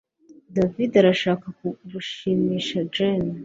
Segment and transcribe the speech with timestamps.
[0.55, 1.45] David arashaka
[1.91, 3.31] gushimisha Jane